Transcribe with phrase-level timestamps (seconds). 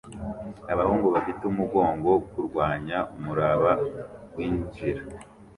[0.73, 3.71] Abahungu bafite umugongo kurwanya umuraba
[4.35, 5.01] winjira